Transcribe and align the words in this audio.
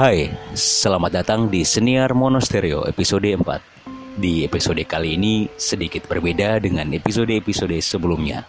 Hai, 0.00 0.32
selamat 0.56 1.12
datang 1.12 1.52
di 1.52 1.60
Senior 1.60 2.16
Monostereo 2.16 2.88
episode 2.88 3.36
4 3.36 4.16
Di 4.16 4.48
episode 4.48 4.80
kali 4.88 5.20
ini 5.20 5.44
sedikit 5.60 6.08
berbeda 6.08 6.56
dengan 6.56 6.88
episode-episode 6.88 7.76
sebelumnya. 7.84 8.48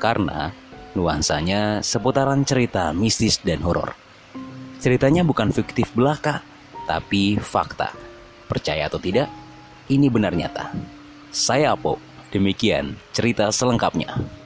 Karena 0.00 0.48
nuansanya 0.96 1.84
seputaran 1.84 2.40
cerita 2.48 2.96
mistis 2.96 3.36
dan 3.44 3.60
horor. 3.68 3.92
Ceritanya 4.80 5.28
bukan 5.28 5.52
fiktif 5.52 5.92
belaka, 5.92 6.40
tapi 6.88 7.36
fakta. 7.36 7.92
Percaya 8.48 8.88
atau 8.88 8.96
tidak, 8.96 9.28
ini 9.92 10.08
benar 10.08 10.32
nyata. 10.32 10.72
Saya 11.28 11.76
Apo, 11.76 12.00
demikian 12.32 12.96
cerita 13.12 13.52
selengkapnya 13.52 14.37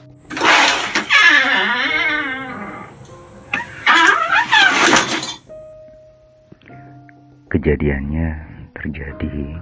Kejadiannya 7.53 8.29
terjadi 8.73 9.61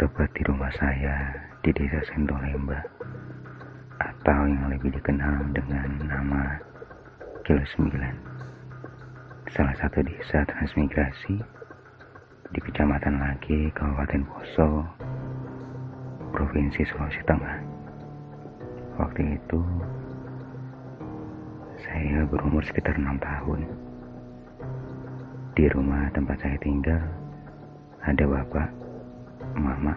tepat 0.00 0.32
di 0.32 0.42
rumah 0.48 0.72
saya 0.72 1.36
di 1.60 1.68
desa 1.76 2.00
Sentolemba 2.08 2.80
atau 4.00 4.48
yang 4.48 4.72
lebih 4.72 4.96
dikenal 4.96 5.44
dengan 5.52 6.08
nama 6.08 6.56
Kilo 7.44 7.60
9 7.60 9.52
salah 9.52 9.76
satu 9.76 10.00
desa 10.08 10.40
transmigrasi 10.48 11.36
di 12.48 12.60
Kecamatan 12.64 13.20
Lagi, 13.20 13.68
Kabupaten 13.76 14.24
Poso, 14.24 14.88
Provinsi 16.32 16.80
Sulawesi 16.88 17.20
Tengah. 17.28 17.60
Waktu 19.04 19.36
itu 19.36 19.60
saya 21.76 22.24
berumur 22.24 22.64
sekitar 22.64 22.96
enam 22.96 23.20
tahun. 23.20 23.68
Di 25.54 25.70
rumah 25.70 26.10
tempat 26.10 26.34
saya 26.42 26.58
tinggal 26.58 26.98
ada 28.02 28.26
bapak, 28.26 28.74
mama, 29.54 29.94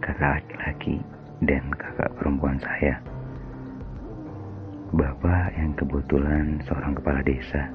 kakak 0.00 0.40
laki-laki, 0.40 0.96
dan 1.44 1.60
kakak 1.76 2.08
perempuan 2.16 2.56
saya. 2.56 2.96
Bapak 4.96 5.52
yang 5.60 5.76
kebetulan 5.76 6.56
seorang 6.64 6.96
kepala 6.96 7.20
desa, 7.20 7.68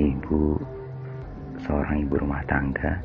ibu 0.00 0.56
seorang 1.60 2.08
ibu 2.08 2.16
rumah 2.16 2.40
tangga 2.48 2.96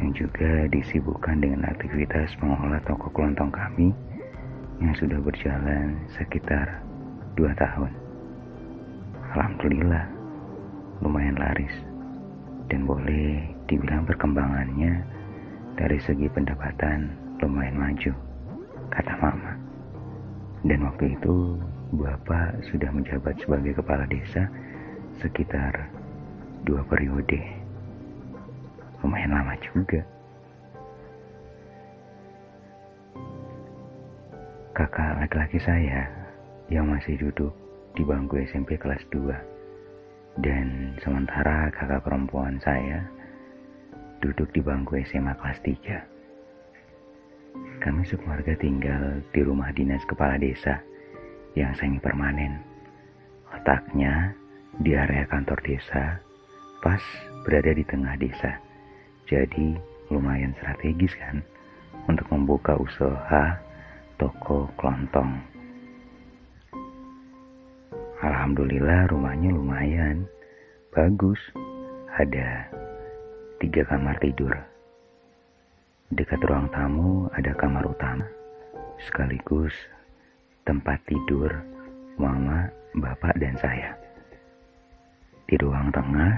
yang 0.00 0.08
juga 0.16 0.64
disibukkan 0.72 1.44
dengan 1.44 1.68
aktivitas 1.68 2.40
mengolah 2.40 2.80
toko 2.88 3.12
kelontong 3.12 3.52
kami 3.52 3.92
yang 4.80 4.96
sudah 4.96 5.20
berjalan 5.20 5.92
sekitar 6.08 6.80
dua 7.36 7.52
tahun. 7.52 7.92
Alhamdulillah, 9.36 10.17
lumayan 10.98 11.38
laris 11.38 11.74
dan 12.66 12.84
boleh 12.84 13.46
dibilang 13.70 14.02
perkembangannya 14.02 15.02
dari 15.78 15.98
segi 16.02 16.26
pendapatan 16.26 17.14
lumayan 17.38 17.78
maju, 17.78 18.12
kata 18.90 19.14
mama. 19.22 19.54
Dan 20.66 20.82
waktu 20.82 21.14
itu 21.14 21.54
bapak 21.94 22.66
sudah 22.66 22.90
menjabat 22.90 23.38
sebagai 23.38 23.78
kepala 23.78 24.04
desa 24.10 24.50
sekitar 25.22 25.86
dua 26.66 26.82
periode. 26.82 27.38
Lumayan 28.98 29.38
lama 29.38 29.54
juga. 29.62 30.02
Kakak 34.74 35.22
laki-laki 35.22 35.58
saya 35.62 36.10
yang 36.70 36.90
masih 36.90 37.14
duduk 37.18 37.54
di 37.94 38.02
bangku 38.06 38.38
SMP 38.46 38.78
kelas 38.78 39.02
2 39.10 39.57
dan 40.38 40.94
sementara 41.02 41.66
kakak 41.74 42.06
perempuan 42.06 42.62
saya 42.62 43.02
duduk 44.22 44.46
di 44.54 44.62
bangku 44.62 45.02
SMA 45.02 45.34
kelas 45.34 45.58
3. 45.62 47.82
Kami 47.82 48.02
sekeluarga 48.06 48.54
tinggal 48.58 49.22
di 49.34 49.40
rumah 49.42 49.74
dinas 49.74 50.02
kepala 50.06 50.38
desa 50.38 50.78
yang 51.58 51.74
semi 51.74 51.98
permanen. 51.98 52.62
Letaknya 53.50 54.30
di 54.78 54.94
area 54.94 55.26
kantor 55.26 55.58
desa, 55.66 56.22
pas 56.82 57.02
berada 57.42 57.74
di 57.74 57.82
tengah 57.82 58.14
desa. 58.18 58.58
Jadi 59.26 59.74
lumayan 60.10 60.54
strategis 60.58 61.14
kan 61.18 61.42
untuk 62.06 62.26
membuka 62.30 62.78
usaha 62.78 63.58
toko 64.18 64.70
kelontong. 64.78 65.57
Alhamdulillah 68.28 69.08
rumahnya 69.08 69.56
lumayan 69.56 70.28
bagus. 70.92 71.40
Ada 72.12 72.68
tiga 73.56 73.88
kamar 73.88 74.20
tidur. 74.20 74.52
Dekat 76.12 76.36
ruang 76.44 76.68
tamu 76.68 77.32
ada 77.32 77.56
kamar 77.56 77.88
utama, 77.88 78.28
sekaligus 79.00 79.72
tempat 80.68 81.00
tidur 81.08 81.48
mama, 82.20 82.68
bapak, 82.92 83.32
dan 83.40 83.56
saya. 83.56 83.96
Di 85.48 85.56
ruang 85.56 85.88
tengah 85.88 86.36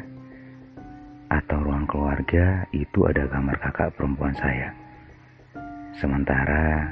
atau 1.26 1.58
ruang 1.58 1.90
keluarga 1.90 2.70
itu 2.70 3.02
ada 3.10 3.26
kamar 3.26 3.58
kakak 3.58 3.90
perempuan 3.98 4.36
saya. 4.38 4.70
Sementara 5.98 6.86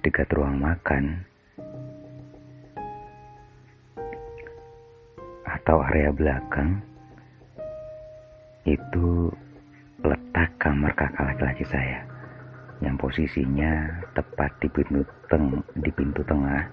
dekat 0.00 0.32
ruang 0.32 0.56
makan 0.56 1.20
atau 5.60 5.84
area 5.92 6.08
belakang 6.14 6.80
itu 8.64 9.28
letak 10.00 10.50
kamar 10.56 10.94
kakak 10.96 11.34
laki-laki 11.34 11.64
saya 11.66 12.00
yang 12.82 12.98
posisinya 12.98 14.02
tepat 14.16 14.50
di 14.58 14.68
pintu, 14.72 15.06
teng 15.30 15.62
di 15.78 15.90
pintu 15.94 16.22
tengah 16.26 16.66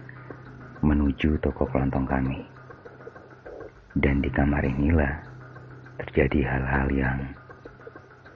menuju 0.81 1.37
toko 1.43 1.69
kelontong 1.69 2.09
kami. 2.09 2.41
Dan 3.99 4.21
di 4.23 4.29
kamar 4.33 4.65
inilah 4.65 5.21
terjadi 6.01 6.45
hal-hal 6.49 6.87
yang 6.89 7.19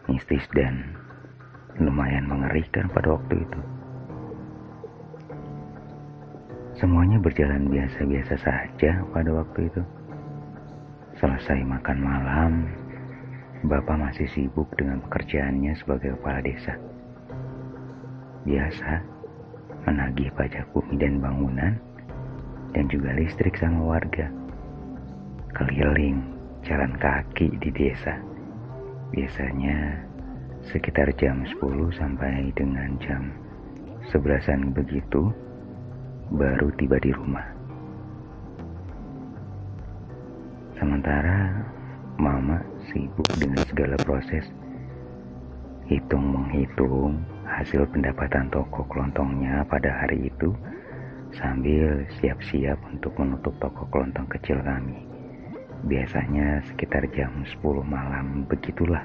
mistis 0.06 0.46
dan 0.54 0.94
lumayan 1.82 2.30
mengerikan 2.30 2.86
pada 2.94 3.18
waktu 3.18 3.42
itu. 3.42 3.62
Semuanya 6.78 7.22
berjalan 7.22 7.70
biasa-biasa 7.70 8.36
saja 8.38 8.92
pada 9.14 9.30
waktu 9.30 9.70
itu. 9.70 9.82
Selesai 11.24 11.64
makan 11.64 12.00
malam, 12.04 12.68
Bapak 13.64 13.96
masih 13.96 14.28
sibuk 14.28 14.68
dengan 14.76 15.00
pekerjaannya 15.08 15.72
sebagai 15.80 16.20
kepala 16.20 16.44
desa. 16.44 16.76
Biasa, 18.44 19.00
menagih 19.88 20.36
pajak 20.36 20.68
bumi 20.76 21.00
dan 21.00 21.24
bangunan, 21.24 21.80
dan 22.76 22.92
juga 22.92 23.16
listrik 23.16 23.56
sama 23.56 23.96
warga. 23.96 24.28
Keliling 25.56 26.28
jalan 26.68 26.92
kaki 27.00 27.56
di 27.56 27.72
desa. 27.72 28.20
Biasanya 29.16 30.04
sekitar 30.68 31.08
jam 31.16 31.48
10 31.48 31.56
sampai 31.96 32.52
dengan 32.52 33.00
jam 33.00 33.32
11 34.12 34.76
begitu, 34.76 35.32
baru 36.36 36.68
tiba 36.76 37.00
di 37.00 37.16
rumah. 37.16 37.53
Sementara 40.74 41.54
mama 42.18 42.58
sibuk 42.90 43.28
dengan 43.38 43.62
segala 43.70 43.98
proses 44.02 44.46
hitung 45.86 46.34
menghitung 46.34 47.22
hasil 47.44 47.84
pendapatan 47.92 48.48
toko 48.50 48.88
kelontongnya 48.88 49.62
pada 49.68 49.92
hari 50.02 50.32
itu 50.32 50.50
sambil 51.34 52.06
siap-siap 52.18 52.80
untuk 52.90 53.14
menutup 53.20 53.54
toko 53.60 53.86
kelontong 53.94 54.26
kecil 54.32 54.58
kami. 54.64 55.04
Biasanya 55.84 56.64
sekitar 56.72 57.04
jam 57.12 57.44
10 57.44 57.60
malam 57.84 58.48
begitulah 58.48 59.04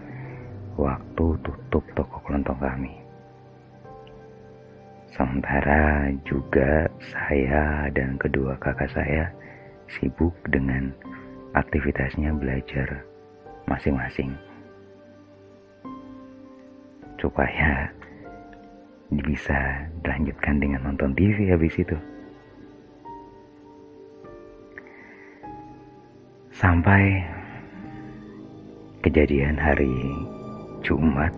waktu 0.78 1.26
tutup 1.42 1.84
toko 1.98 2.22
kelontong 2.22 2.60
kami. 2.62 2.94
Sementara 5.10 6.12
juga 6.22 6.86
saya 7.00 7.90
dan 7.90 8.14
kedua 8.20 8.54
kakak 8.60 8.92
saya 8.92 9.32
sibuk 9.88 10.36
dengan 10.52 10.92
aktivitasnya 11.54 12.34
belajar 12.36 13.04
masing-masing. 13.68 14.32
Supaya 17.20 17.88
bisa 19.08 19.88
dilanjutkan 20.04 20.60
dengan 20.60 20.80
nonton 20.84 21.16
TV 21.16 21.48
habis 21.52 21.74
itu. 21.80 21.96
Sampai 26.52 27.22
kejadian 29.06 29.54
hari 29.54 29.94
Jumat 30.82 31.30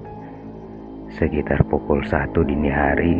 sekitar 1.13 1.61
pukul 1.69 2.01
1 2.01 2.33
dini 2.49 2.71
hari 2.73 3.17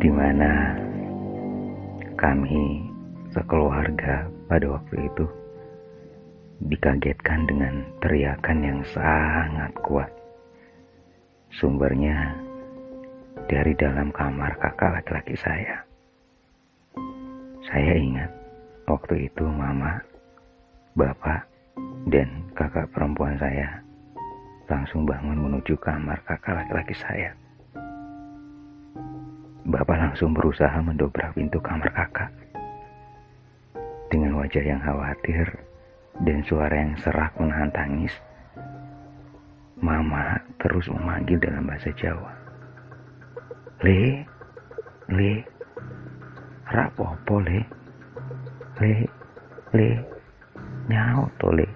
di 0.00 0.10
mana 0.10 0.74
kami 2.16 2.89
sekeluarga 3.30 4.26
pada 4.50 4.66
waktu 4.66 5.06
itu 5.06 5.26
dikagetkan 6.66 7.46
dengan 7.48 7.86
teriakan 8.04 8.58
yang 8.60 8.80
sangat 8.90 9.72
kuat. 9.80 10.10
Sumbernya 11.50 12.36
dari 13.48 13.74
dalam 13.74 14.12
kamar 14.14 14.54
kakak 14.60 15.00
laki-laki 15.00 15.34
saya. 15.34 15.82
Saya 17.66 17.92
ingat 17.96 18.30
waktu 18.86 19.30
itu 19.30 19.44
mama, 19.46 19.98
bapak, 20.94 21.46
dan 22.10 22.28
kakak 22.54 22.90
perempuan 22.94 23.38
saya 23.38 23.82
langsung 24.70 25.02
bangun 25.02 25.38
menuju 25.38 25.74
kamar 25.82 26.18
kakak 26.26 26.62
laki-laki 26.62 26.94
saya. 26.94 27.34
Bapak 29.66 29.96
langsung 29.98 30.34
berusaha 30.34 30.78
mendobrak 30.82 31.34
pintu 31.34 31.58
kamar 31.62 31.90
kakak. 31.94 32.39
Wajah 34.40 34.64
yang 34.64 34.80
khawatir 34.80 35.52
dan 36.24 36.40
suara 36.48 36.72
yang 36.72 36.96
serak 36.96 37.36
menahan 37.36 37.68
tangis, 37.76 38.16
Mama 39.84 40.40
terus 40.56 40.88
memanggil 40.88 41.36
dalam 41.36 41.68
bahasa 41.68 41.92
Jawa. 41.92 42.32
Le, 43.84 44.24
le, 45.12 45.44
rapopo 46.72 47.44
le, 47.44 47.60
le, 48.80 49.04
le, 49.76 49.88
nyau 50.88 51.28
to 51.36 51.52
le, 51.52 51.68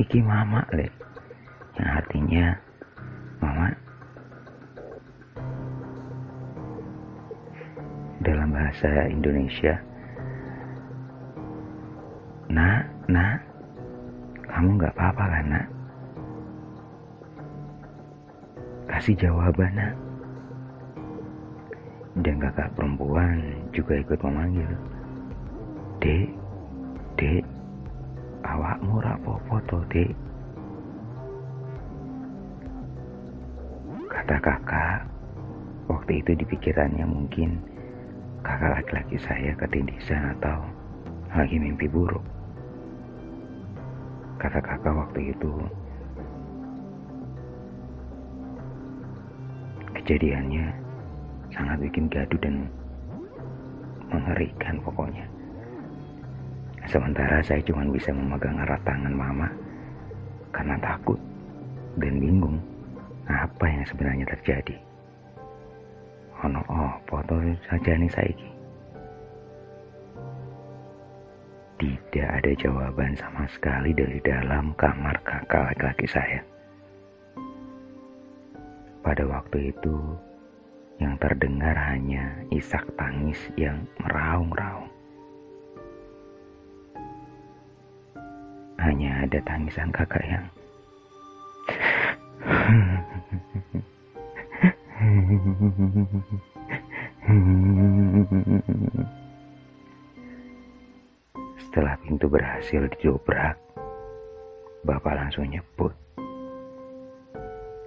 iki 0.00 0.24
mama 0.24 0.64
le, 0.72 0.88
yang 1.76 2.00
artinya 2.00 2.56
mama 3.44 3.76
dalam 8.24 8.48
bahasa 8.56 9.04
Indonesia. 9.12 9.89
Nak, 12.50 12.82
nak, 13.06 13.38
kamu 14.50 14.74
nggak 14.74 14.94
apa-apa 14.98 15.24
kan 15.38 15.46
nak? 15.54 15.66
kasih 19.00 19.16
jawaban 19.16 19.72
nak. 19.72 19.94
Dan 22.20 22.36
kakak 22.36 22.74
perempuan 22.76 23.38
juga 23.72 23.96
ikut 23.96 24.18
memanggil. 24.20 24.68
Dek, 26.04 26.28
dek, 27.16 27.46
awakmu 28.44 29.00
rapopo 29.00 29.56
to 29.70 29.78
dek. 29.88 30.12
Kata 34.10 34.36
kakak, 34.42 35.06
waktu 35.88 36.20
itu 36.20 36.34
di 36.34 36.44
pikirannya 36.44 37.06
mungkin 37.08 37.62
kakak 38.44 38.84
laki-laki 38.84 39.16
saya 39.16 39.56
ketindisan 39.56 40.34
atau 40.36 40.60
lagi 41.32 41.56
mimpi 41.56 41.88
buruk. 41.88 42.39
Kata 44.40 44.56
kakak 44.56 44.96
waktu 44.96 45.36
itu, 45.36 45.52
Kejadiannya 50.00 50.70
sangat 51.52 51.76
bikin 51.82 52.06
gaduh 52.08 52.40
dan 52.40 52.66
mengerikan 54.08 54.80
pokoknya. 54.82 55.26
Sementara 56.88 57.38
saya 57.44 57.60
cuma 57.62 57.84
bisa 57.92 58.10
memegang 58.10 58.58
erat 58.64 58.80
tangan 58.82 59.12
mama 59.12 59.46
karena 60.50 60.74
takut 60.80 61.20
dan 62.00 62.16
bingung 62.16 62.56
apa 63.28 63.64
yang 63.68 63.84
sebenarnya 63.86 64.26
terjadi. 64.34 64.76
Ono 66.48 66.64
oh, 66.66 66.94
foto 67.04 67.36
saja 67.68 67.92
nih 67.94 68.10
saiki. 68.10 68.59
Tidak 72.10 72.26
ada 72.26 72.50
jawaban 72.58 73.14
sama 73.14 73.46
sekali 73.46 73.94
dari 73.94 74.18
dalam 74.26 74.74
kamar 74.74 75.14
kakak 75.22 75.70
laki-laki 75.70 76.10
saya. 76.10 76.42
Pada 78.98 79.22
waktu 79.30 79.70
itu, 79.70 80.18
yang 80.98 81.14
terdengar 81.22 81.78
hanya 81.78 82.34
isak 82.50 82.82
tangis 82.98 83.38
yang 83.54 83.86
meraung-raung. 84.02 84.90
Hanya 88.82 89.30
ada 89.30 89.38
tangisan 89.46 89.94
kakak 89.94 90.26
yang 90.26 90.50
Setelah 101.70 101.94
pintu 102.02 102.26
berhasil 102.26 102.82
didobrak, 102.98 103.54
Bapak 104.82 105.14
langsung 105.14 105.46
nyebut. 105.46 105.94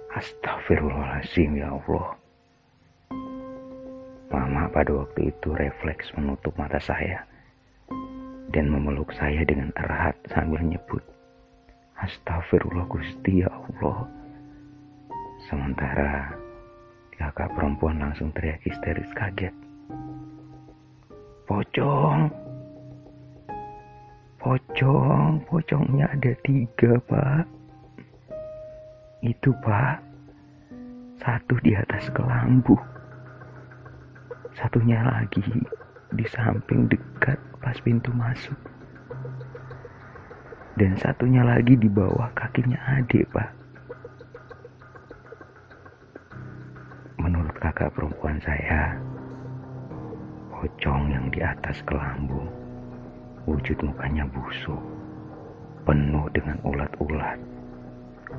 Astagfirullahaladzim 0.08 1.60
ya 1.60 1.68
Allah. 1.68 2.16
Mama 4.32 4.72
pada 4.72 4.88
waktu 4.88 5.28
itu 5.28 5.52
refleks 5.52 6.16
menutup 6.16 6.56
mata 6.56 6.80
saya 6.80 7.28
dan 8.56 8.72
memeluk 8.72 9.12
saya 9.12 9.44
dengan 9.44 9.68
erat 9.76 10.16
sambil 10.32 10.64
nyebut. 10.64 11.04
Astagfirullah 12.00 12.88
Gusti 12.88 13.44
ya 13.44 13.52
Allah. 13.52 14.08
Sementara 15.44 16.32
kakak 17.20 17.52
perempuan 17.52 18.00
langsung 18.00 18.32
teriak 18.32 18.64
histeris 18.64 19.12
kaget. 19.12 19.52
Pocong. 21.44 22.43
Pocong, 24.44 25.40
pocongnya 25.48 26.04
ada 26.04 26.36
tiga 26.44 27.00
pak. 27.08 27.48
Itu 29.24 29.56
pak, 29.64 30.04
satu 31.16 31.56
di 31.64 31.72
atas 31.72 32.12
kelambu. 32.12 32.76
Satunya 34.52 35.00
lagi 35.00 35.40
di 36.12 36.28
samping 36.28 36.92
dekat 36.92 37.40
pas 37.56 37.72
pintu 37.80 38.12
masuk. 38.12 38.60
Dan 40.76 40.92
satunya 41.00 41.40
lagi 41.40 41.80
di 41.80 41.88
bawah 41.88 42.28
kakinya 42.36 43.00
adik 43.00 43.24
pak. 43.32 43.48
Menurut 47.16 47.56
kakak 47.56 47.96
perempuan 47.96 48.36
saya, 48.44 48.92
pocong 50.52 51.08
yang 51.08 51.32
di 51.32 51.40
atas 51.40 51.80
kelambu, 51.88 52.44
wujud 53.44 53.76
mukanya 53.84 54.24
busuk, 54.32 54.80
penuh 55.84 56.26
dengan 56.32 56.56
ulat-ulat 56.64 57.36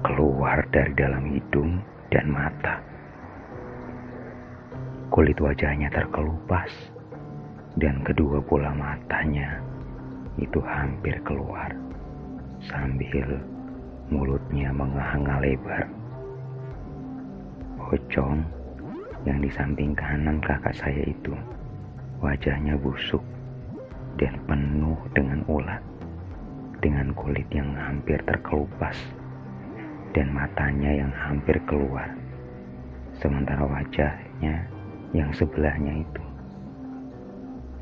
keluar 0.01 0.65
dari 0.73 0.91
dalam 0.97 1.23
hidung 1.29 1.79
dan 2.09 2.25
mata. 2.27 2.81
Kulit 5.13 5.37
wajahnya 5.39 5.87
terkelupas 5.93 6.73
dan 7.79 8.01
kedua 8.03 8.41
bola 8.43 8.73
matanya 8.73 9.61
itu 10.35 10.59
hampir 10.65 11.15
keluar 11.23 11.71
sambil 12.59 13.39
mulutnya 14.11 14.73
menganga 14.73 15.39
lebar. 15.39 15.85
Pocong 17.77 18.41
yang 19.29 19.39
di 19.39 19.49
samping 19.53 19.93
kanan 19.93 20.41
kakak 20.41 20.73
saya 20.73 21.05
itu 21.05 21.37
wajahnya 22.19 22.73
busuk 22.81 23.21
dan 24.15 24.39
penuh 24.47 24.99
dengan 25.11 25.43
ulat 25.47 25.83
dengan 26.85 27.09
kulit 27.17 27.49
yang 27.49 27.73
hampir 27.73 28.21
terkelupas 28.29 28.93
dan 30.13 30.31
matanya 30.31 31.03
yang 31.03 31.11
hampir 31.11 31.57
keluar, 31.67 32.07
sementara 33.19 33.65
wajahnya 33.65 34.69
yang 35.11 35.27
sebelahnya 35.33 36.05
itu 36.05 36.23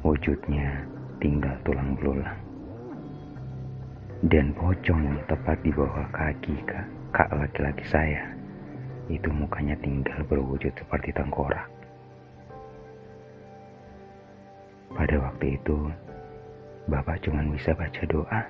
wujudnya 0.08 0.88
tinggal 1.20 1.52
tulang 1.68 2.00
belulang. 2.00 2.40
Dan 4.24 4.56
pocong 4.56 5.04
yang 5.04 5.20
tepat 5.28 5.60
di 5.68 5.72
bawah 5.75 6.08
kaki 6.16 6.56
kak, 6.63 6.88
kak 7.12 7.28
laki-laki 7.36 7.84
saya 7.92 8.24
itu 9.12 9.28
mukanya 9.28 9.75
tinggal 9.84 10.24
berwujud 10.32 10.72
seperti 10.80 11.12
tengkorak. 11.12 11.68
Pada 14.96 15.16
waktu 15.28 15.60
itu, 15.60 15.92
Bapak 16.88 17.24
cuma 17.24 17.40
bisa 17.48 17.72
baca 17.72 18.04
doa 18.08 18.42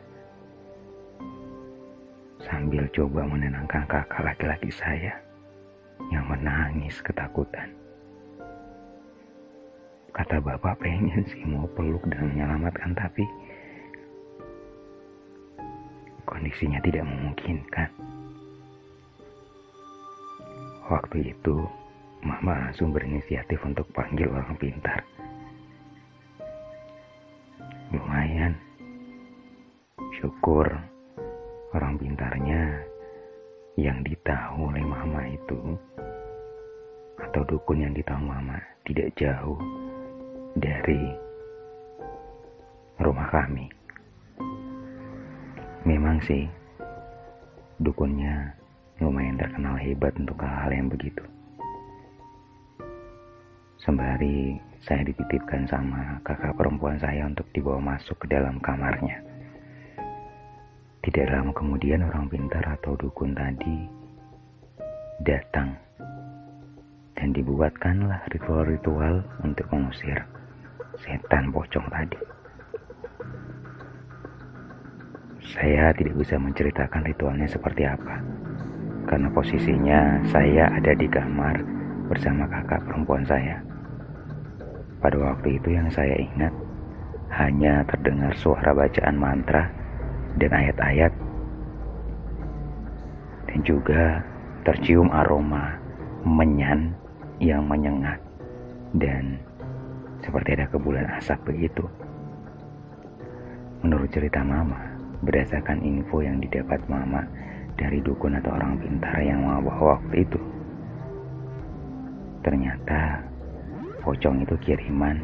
sambil 2.43 2.83
coba 2.91 3.23
menenangkan 3.23 3.87
kakak 3.87 4.21
laki-laki 4.21 4.67
saya 4.67 5.15
yang 6.11 6.27
menangis 6.27 6.99
ketakutan. 6.99 7.71
Kata 10.13 10.37
bapak 10.37 10.77
pengen 10.77 11.25
sih 11.25 11.41
mau 11.47 11.65
peluk 11.73 12.05
dan 12.11 12.29
menyelamatkan 12.29 12.93
tapi 12.93 13.25
kondisinya 16.27 16.77
tidak 16.85 17.07
memungkinkan. 17.07 17.89
Waktu 20.85 21.33
itu 21.33 21.65
mama 22.21 22.69
langsung 22.69 22.93
berinisiatif 22.93 23.57
untuk 23.65 23.87
panggil 23.95 24.29
orang 24.29 24.53
pintar. 24.59 25.01
Lumayan, 27.93 28.57
syukur 30.17 30.65
orang 31.77 31.93
pintarnya 32.01 32.81
yang 33.77 34.01
ditahu 34.01 34.73
oleh 34.73 34.81
mama 34.81 35.21
itu 35.29 35.77
atau 37.21 37.45
dukun 37.45 37.85
yang 37.85 37.93
ditahu 37.93 38.17
mama 38.17 38.57
tidak 38.89 39.13
jauh 39.13 39.61
dari 40.57 41.05
rumah 42.97 43.29
kami. 43.29 43.69
Memang 45.85 46.17
sih 46.25 46.49
dukunnya 47.77 48.57
lumayan 49.05 49.37
terkenal 49.37 49.77
hebat 49.77 50.17
untuk 50.17 50.41
hal-hal 50.41 50.73
yang 50.73 50.89
begitu. 50.89 51.21
Sembari 53.83 54.55
saya 54.79 55.03
dititipkan 55.03 55.67
sama 55.67 56.15
kakak 56.23 56.55
perempuan 56.55 56.95
saya 56.95 57.27
untuk 57.27 57.43
dibawa 57.51 57.83
masuk 57.83 58.15
ke 58.23 58.31
dalam 58.31 58.55
kamarnya. 58.63 59.19
Tidak 61.03 61.27
lama 61.27 61.51
kemudian 61.51 61.99
orang 62.07 62.31
pintar 62.31 62.63
atau 62.63 62.95
dukun 62.95 63.35
tadi 63.35 63.83
datang 65.27 65.75
dan 67.19 67.35
dibuatkanlah 67.35 68.23
ritual-ritual 68.31 69.19
untuk 69.43 69.67
mengusir 69.75 70.15
setan 71.03 71.51
pocong 71.51 71.83
tadi. 71.91 72.19
Saya 75.43 75.91
tidak 75.91 76.15
bisa 76.23 76.39
menceritakan 76.39 77.03
ritualnya 77.03 77.51
seperti 77.51 77.83
apa, 77.83 78.15
karena 79.11 79.27
posisinya 79.27 80.23
saya 80.31 80.71
ada 80.71 80.95
di 80.95 81.11
kamar 81.11 81.59
bersama 82.07 82.47
kakak 82.47 82.79
perempuan 82.87 83.27
saya. 83.27 83.72
Pada 85.03 85.19
waktu 85.19 85.59
itu 85.59 85.75
yang 85.75 85.91
saya 85.91 86.15
ingat 86.15 86.55
hanya 87.35 87.83
terdengar 87.91 88.31
suara 88.39 88.71
bacaan 88.71 89.19
mantra 89.19 89.67
dan 90.39 90.47
ayat-ayat 90.55 91.11
dan 93.51 93.59
juga 93.67 94.23
tercium 94.63 95.11
aroma 95.11 95.75
menyan 96.23 96.95
yang 97.43 97.67
menyengat 97.67 98.15
dan 98.95 99.35
seperti 100.23 100.55
ada 100.55 100.71
kebulan 100.71 101.03
asap 101.19 101.51
begitu. 101.51 101.83
Menurut 103.83 104.07
cerita 104.07 104.39
mama, 104.39 104.79
berdasarkan 105.19 105.83
info 105.83 106.23
yang 106.23 106.39
didapat 106.39 106.79
mama 106.87 107.27
dari 107.75 107.99
dukun 107.99 108.39
atau 108.39 108.55
orang 108.55 108.79
pintar 108.79 109.19
yang 109.19 109.43
membawa 109.43 109.99
waktu 109.99 110.23
itu, 110.23 110.39
ternyata 112.39 113.32
pocong 114.03 114.43
itu 114.43 114.55
kiriman 114.59 115.23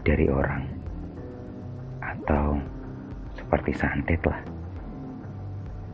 dari 0.00 0.32
orang 0.32 0.64
atau 2.00 2.56
seperti 3.36 3.76
santet 3.76 4.20
lah. 4.24 4.40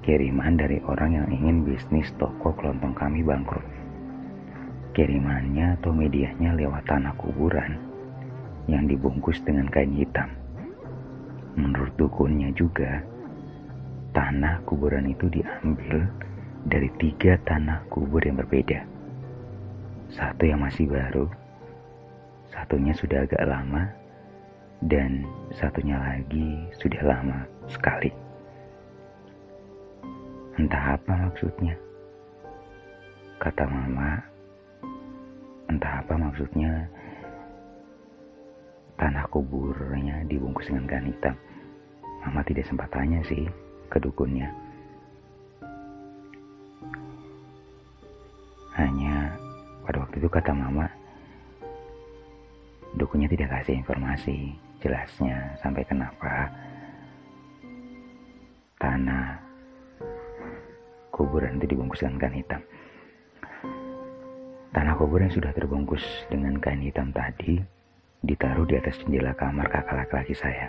Kiriman 0.07 0.55
dari 0.55 0.79
orang 0.87 1.19
yang 1.19 1.29
ingin 1.35 1.67
bisnis 1.67 2.15
toko 2.15 2.55
kelontong 2.55 2.95
kami 2.95 3.27
bangkrut. 3.27 3.67
Kirimannya 4.95 5.75
atau 5.83 5.91
medianya 5.91 6.55
lewat 6.55 6.87
tanah 6.87 7.13
kuburan 7.19 7.75
yang 8.71 8.87
dibungkus 8.87 9.43
dengan 9.43 9.67
kain 9.67 9.91
hitam. 9.93 10.31
Menurut 11.59 11.91
dukunnya 11.99 12.55
juga, 12.55 13.03
tanah 14.15 14.63
kuburan 14.63 15.11
itu 15.11 15.27
diambil 15.27 16.07
dari 16.71 16.87
tiga 17.03 17.35
tanah 17.43 17.83
kubur 17.91 18.23
yang 18.23 18.39
berbeda. 18.39 18.87
Satu 20.07 20.47
yang 20.47 20.63
masih 20.63 20.87
baru, 20.87 21.27
satunya 22.57 22.97
sudah 22.97 23.29
agak 23.29 23.45
lama, 23.45 23.85
dan 24.89 25.29
satunya 25.53 26.01
lagi 26.01 26.73
sudah 26.81 27.05
lama 27.05 27.45
sekali. 27.69 28.09
Entah 30.57 30.97
apa 30.97 31.13
maksudnya. 31.29 31.77
Kata 33.37 33.69
mama, 33.69 34.17
entah 35.69 36.01
apa 36.01 36.17
maksudnya 36.17 36.89
tanah 38.97 39.29
kuburnya 39.29 40.25
dibungkus 40.25 40.73
dengan 40.73 40.89
kain 40.89 41.13
hitam. 41.13 41.37
Mama 42.25 42.41
tidak 42.49 42.65
sempat 42.65 42.89
tanya 42.89 43.21
sih 43.29 43.45
ke 43.93 44.01
dukunnya. 44.01 44.49
Hanya 48.81 49.37
pada 49.85 50.09
waktu 50.09 50.25
itu 50.25 50.29
kata 50.33 50.57
mama, 50.57 50.89
dukunnya 52.95 53.27
tidak 53.27 53.51
kasih 53.59 53.83
informasi 53.83 54.55
jelasnya 54.79 55.59
sampai 55.59 55.83
kenapa 55.83 56.47
tanah 58.79 59.41
kuburan 61.11 61.57
itu 61.57 61.73
dibungkus 61.73 62.05
dengan 62.05 62.21
kain 62.21 62.37
hitam. 62.37 62.61
Tanah 64.77 64.95
kuburan 65.01 65.33
sudah 65.33 65.57
terbungkus 65.57 66.05
dengan 66.29 66.61
kain 66.61 66.85
hitam 66.85 67.09
tadi 67.09 67.65
ditaruh 68.21 68.69
di 68.69 68.77
atas 68.77 69.01
jendela 69.01 69.33
kamar 69.33 69.73
kakak 69.73 69.97
laki-laki 70.05 70.37
saya. 70.37 70.69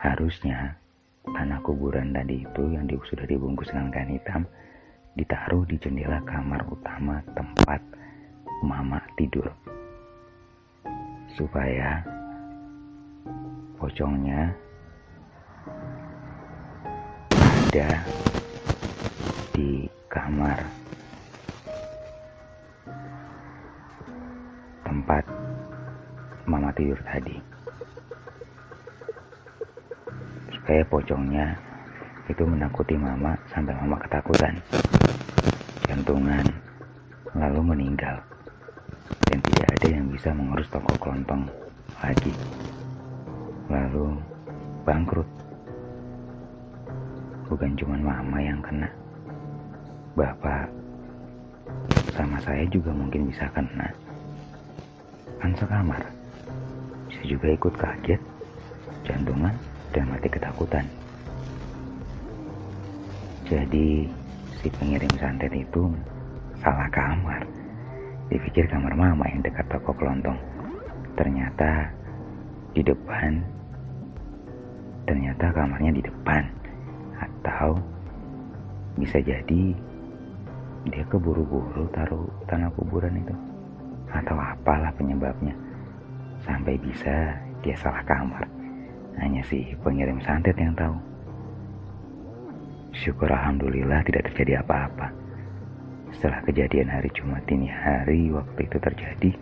Harusnya 0.00 0.80
tanah 1.28 1.60
kuburan 1.60 2.16
tadi 2.16 2.48
itu 2.48 2.62
yang 2.72 2.88
sudah 2.88 3.28
dibungkus 3.28 3.68
dengan 3.68 3.92
kain 3.92 4.16
hitam 4.16 4.48
ditaruh 5.12 5.68
di 5.68 5.76
jendela 5.76 6.24
kamar 6.24 6.64
utama 6.72 7.20
tempat 7.36 7.84
mama 8.64 9.04
tidur. 9.20 9.52
Supaya 11.34 12.02
pocongnya 13.80 14.52
ada 17.70 17.90
di 19.54 19.86
kamar 20.10 20.58
tempat 24.82 25.24
mama 26.44 26.74
tidur 26.74 26.98
tadi. 27.06 27.38
Supaya 30.50 30.82
pocongnya 30.90 31.46
itu 32.26 32.42
menakuti 32.46 32.94
mama 32.98 33.38
sampai 33.50 33.74
mama 33.78 33.96
ketakutan. 34.02 34.54
Jantungan 35.86 36.46
lalu 37.34 37.60
meninggal 37.74 38.29
dan 39.30 39.38
tidak 39.46 39.68
ada 39.78 39.88
yang 39.94 40.10
bisa 40.10 40.34
mengurus 40.34 40.66
toko 40.74 40.90
kelontong 40.98 41.46
lagi 42.02 42.34
lalu 43.70 44.18
bangkrut. 44.82 45.28
Bukan 47.46 47.78
cuma 47.78 47.94
mama 47.94 48.42
yang 48.42 48.58
kena, 48.58 48.90
bapak 50.18 50.66
sama 52.10 52.42
saya 52.42 52.66
juga 52.66 52.90
mungkin 52.90 53.30
bisa 53.30 53.46
kena. 53.54 53.86
Kan 55.38 55.54
sekamar, 55.54 56.02
bisa 57.06 57.22
juga 57.22 57.54
ikut 57.54 57.74
kaget, 57.78 58.22
jantungan, 59.06 59.54
dan 59.94 60.10
mati 60.10 60.26
ketakutan. 60.26 60.86
Jadi 63.46 64.10
si 64.58 64.66
pengirim 64.74 65.10
santet 65.18 65.54
itu 65.54 65.90
salah 66.62 66.90
kamar. 66.90 67.59
Dipikir 68.30 68.70
kamar 68.70 68.94
mama 68.94 69.26
yang 69.26 69.42
dekat 69.42 69.66
toko 69.66 69.90
kelontong. 69.98 70.38
Ternyata 71.18 71.90
di 72.70 72.86
depan 72.86 73.42
ternyata 75.02 75.50
kamarnya 75.50 75.90
di 75.98 76.02
depan. 76.06 76.46
Atau 77.18 77.82
bisa 78.94 79.18
jadi 79.18 79.74
dia 80.86 81.04
keburu-buru 81.10 81.90
taruh 81.90 82.30
tanah 82.46 82.70
kuburan 82.78 83.18
itu. 83.18 83.34
Atau 84.14 84.38
apalah 84.38 84.94
penyebabnya. 84.94 85.58
Sampai 86.46 86.78
bisa 86.78 87.34
dia 87.66 87.74
salah 87.74 88.06
kamar. 88.06 88.46
Hanya 89.18 89.42
si 89.42 89.74
pengirim 89.82 90.22
santet 90.22 90.54
yang 90.54 90.70
tahu. 90.78 90.94
Syukur 92.94 93.26
alhamdulillah 93.26 94.06
tidak 94.06 94.30
terjadi 94.30 94.62
apa-apa 94.62 95.29
setelah 96.20 96.44
kejadian 96.44 96.92
hari 96.92 97.08
Jumat 97.16 97.48
ini 97.48 97.72
hari 97.72 98.28
waktu 98.28 98.60
itu 98.68 98.76
terjadi 98.76 99.32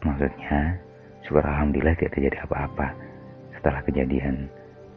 maksudnya 0.00 0.80
syukur 1.20 1.44
alhamdulillah 1.44 1.92
tidak 2.00 2.16
terjadi 2.16 2.48
apa-apa 2.48 2.96
setelah 3.52 3.84
kejadian 3.84 4.50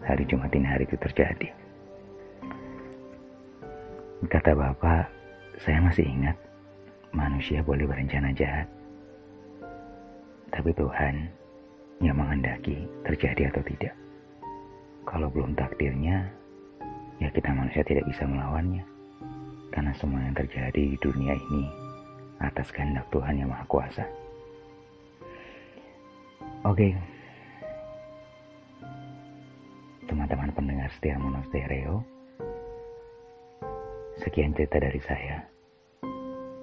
hari 0.05 0.23
Jumat 0.29 0.53
ini 0.53 0.65
hari 0.65 0.85
itu 0.85 0.97
terjadi. 0.97 1.49
Kata 4.25 4.57
Bapak, 4.57 5.05
saya 5.61 5.81
masih 5.81 6.05
ingat 6.05 6.37
manusia 7.13 7.61
boleh 7.61 7.85
berencana 7.85 8.33
jahat. 8.33 8.65
Tapi 10.49 10.71
Tuhan 10.73 11.29
yang 12.01 12.17
menghendaki 12.17 12.89
terjadi 13.05 13.53
atau 13.53 13.61
tidak. 13.65 13.93
Kalau 15.05 15.29
belum 15.29 15.53
takdirnya, 15.53 16.25
ya 17.21 17.29
kita 17.29 17.53
manusia 17.53 17.85
tidak 17.85 18.09
bisa 18.09 18.25
melawannya. 18.25 18.94
Karena 19.75 19.91
semua 19.99 20.23
yang 20.23 20.31
terjadi 20.31 20.95
di 20.95 20.95
dunia 21.03 21.35
ini 21.35 21.67
atas 22.39 22.71
kehendak 22.71 23.03
Tuhan 23.11 23.43
yang 23.43 23.51
Maha 23.51 23.67
Kuasa. 23.67 24.07
Oke, 26.63 26.95
teman-teman 30.07 30.49
pendengar 30.55 30.89
setia 30.95 31.19
monostereo. 31.19 32.01
Sekian 34.23 34.55
cerita 34.55 34.79
dari 34.79 35.01
saya. 35.03 35.43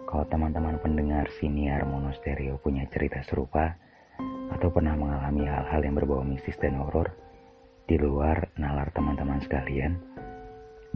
Kalau 0.08 0.24
teman-teman 0.32 0.80
pendengar 0.80 1.28
siniar 1.36 1.84
monostereo 1.84 2.56
punya 2.64 2.88
cerita 2.88 3.20
serupa 3.28 3.76
atau 4.56 4.72
pernah 4.72 4.96
mengalami 4.96 5.44
hal-hal 5.44 5.84
yang 5.84 5.94
berbau 6.00 6.24
mistis 6.24 6.56
dan 6.56 6.80
horor 6.80 7.12
di 7.84 8.00
luar 8.00 8.48
nalar 8.56 8.88
teman-teman 8.96 9.38
sekalian, 9.44 10.00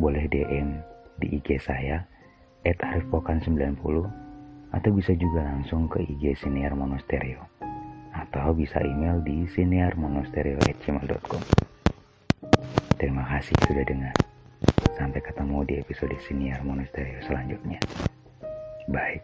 boleh 0.00 0.24
DM 0.32 0.95
di 1.20 1.40
IG 1.40 1.60
saya 1.60 2.04
@arifpokan90 2.66 3.78
atau 4.74 4.90
bisa 4.92 5.12
juga 5.14 5.40
langsung 5.46 5.86
ke 5.88 6.02
IG 6.04 6.34
Siniar 6.36 6.74
Monostereo 6.74 7.46
atau 8.16 8.56
bisa 8.56 8.80
email 8.80 9.20
di 9.20 9.44
siniarmonostereo@gmail.com. 9.52 11.42
Terima 12.96 13.22
kasih 13.28 13.56
sudah 13.68 13.84
dengar. 13.84 14.16
Sampai 14.96 15.20
ketemu 15.20 15.58
di 15.68 15.74
episode 15.84 16.16
Siniar 16.24 16.64
Monasterio 16.64 17.20
selanjutnya. 17.28 17.78
Bye. 18.88 19.20